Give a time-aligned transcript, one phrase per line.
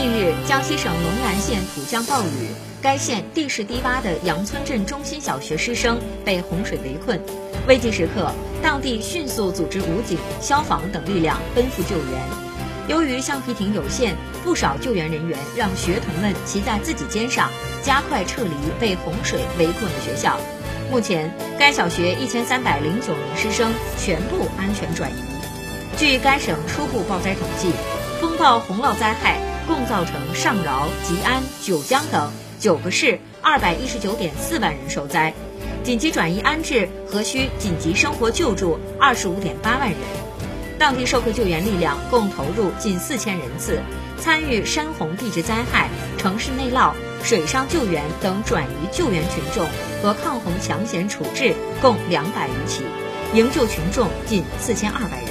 [0.00, 2.48] 近日，江西省龙南县土降暴雨，
[2.80, 7.20] 该县地势低洼的杨村镇中心小学师生被洪水围困。
[7.68, 8.32] 危急时刻，
[8.62, 12.22] 当地迅速组织武警、消防等力量奔赴救援。
[12.88, 17.50] 由于橡皮艇有限，不少救援人员让学童们骑在自己肩上，
[17.82, 20.40] 加快撤离被洪水围困的学校。
[20.90, 25.14] 目前，该小学一千三百零九名师生全部安全转移。
[25.98, 27.70] 据该省初步报灾统计，
[28.18, 35.32] 风暴洪涝灾害共造成上饶、吉安、九江等九个市二百一十九点四万人受灾，
[35.82, 39.98] 紧急转移安置和需紧急生活救助二十五点八万人。
[40.78, 43.80] 当地社会救援力量共投入近四千人次，
[44.18, 45.88] 参与山洪地质灾害、
[46.18, 46.92] 城市内涝。
[47.22, 49.68] 水上救援等转移救援群众
[50.02, 52.82] 和抗洪抢险处置共两百余起，
[53.34, 55.29] 营救群众近四千二百人。